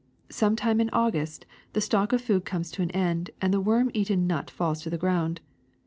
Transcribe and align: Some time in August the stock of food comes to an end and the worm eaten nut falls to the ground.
Some 0.31 0.55
time 0.55 0.81
in 0.81 0.89
August 0.89 1.45
the 1.73 1.79
stock 1.79 2.11
of 2.11 2.21
food 2.21 2.43
comes 2.43 2.71
to 2.71 2.81
an 2.81 2.89
end 2.89 3.29
and 3.39 3.53
the 3.53 3.61
worm 3.61 3.91
eaten 3.93 4.25
nut 4.25 4.49
falls 4.49 4.81
to 4.81 4.89
the 4.89 4.97
ground. 4.97 5.41